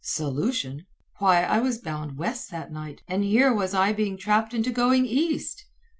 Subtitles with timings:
[0.03, 0.87] Solution!
[1.19, 5.05] Why I was bound west that night, and here was I being trapped into going
[5.05, 5.67] east.